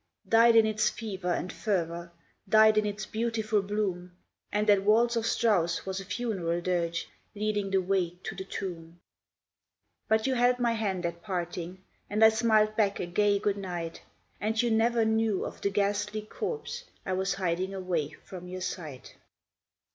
[0.27, 2.11] Died in its fever and fervour,
[2.49, 4.17] Died in its beautiful bloom;
[4.51, 8.99] And that waltz of Strauss was a funeral dirge, Leading the way to the tomb.
[10.07, 14.01] But you held my hand at parting, And I smiled back a gay good night;
[14.39, 19.17] And you never knew of the ghastly corpse I was hiding away from your sight.